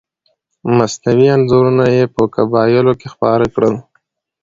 [0.77, 3.75] مصنوعي انځورونه یې په قبایلو کې خپاره کړل.